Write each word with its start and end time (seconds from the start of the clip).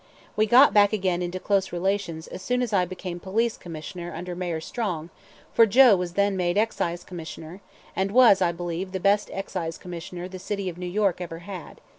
We 0.35 0.47
got 0.47 0.73
back 0.73 0.93
again 0.93 1.21
into 1.21 1.39
close 1.39 1.71
relations 1.71 2.25
as 2.25 2.41
soon 2.41 2.63
as 2.63 2.73
I 2.73 2.85
became 2.85 3.19
Police 3.19 3.55
Commissioner 3.55 4.15
under 4.15 4.35
Mayor 4.35 4.59
Strong, 4.59 5.11
for 5.53 5.67
Joe 5.67 5.95
was 5.95 6.13
then 6.13 6.35
made 6.35 6.57
Excise 6.57 7.03
Commissioner, 7.03 7.61
and 7.95 8.09
was, 8.09 8.41
I 8.41 8.51
believe, 8.51 8.93
the 8.93 8.99
best 8.99 9.29
Excise 9.31 9.77
Commissioner 9.77 10.27
the 10.27 10.39
city 10.39 10.69
of 10.69 10.79
New 10.79 10.87
York 10.87 11.21
ever 11.21 11.37
had. 11.45 11.81